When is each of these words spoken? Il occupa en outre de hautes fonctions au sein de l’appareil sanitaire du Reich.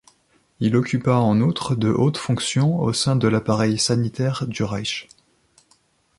Il 0.59 0.75
occupa 0.75 1.15
en 1.17 1.41
outre 1.41 1.75
de 1.75 1.87
hautes 1.91 2.17
fonctions 2.17 2.79
au 2.79 2.91
sein 2.91 3.15
de 3.15 3.27
l’appareil 3.27 3.77
sanitaire 3.77 4.47
du 4.47 4.63
Reich. 4.63 5.07